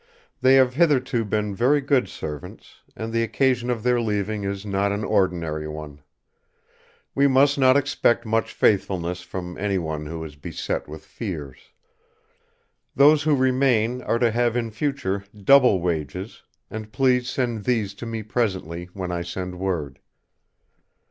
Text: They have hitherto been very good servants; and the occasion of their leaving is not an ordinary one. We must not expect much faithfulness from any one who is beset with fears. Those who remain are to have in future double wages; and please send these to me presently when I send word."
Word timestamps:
They 0.41 0.55
have 0.55 0.73
hitherto 0.73 1.23
been 1.23 1.53
very 1.53 1.79
good 1.79 2.09
servants; 2.09 2.77
and 2.95 3.13
the 3.13 3.21
occasion 3.21 3.69
of 3.69 3.83
their 3.83 4.01
leaving 4.01 4.43
is 4.43 4.65
not 4.65 4.91
an 4.91 5.03
ordinary 5.03 5.67
one. 5.67 6.01
We 7.13 7.27
must 7.27 7.59
not 7.59 7.77
expect 7.77 8.25
much 8.25 8.51
faithfulness 8.51 9.21
from 9.21 9.59
any 9.59 9.77
one 9.77 10.07
who 10.07 10.23
is 10.23 10.35
beset 10.35 10.87
with 10.87 11.05
fears. 11.05 11.59
Those 12.95 13.21
who 13.21 13.35
remain 13.35 14.01
are 14.01 14.17
to 14.17 14.31
have 14.31 14.57
in 14.57 14.71
future 14.71 15.23
double 15.37 15.79
wages; 15.79 16.41
and 16.71 16.91
please 16.91 17.29
send 17.29 17.65
these 17.65 17.93
to 17.93 18.07
me 18.07 18.23
presently 18.23 18.89
when 18.93 19.11
I 19.11 19.21
send 19.21 19.59
word." 19.59 19.99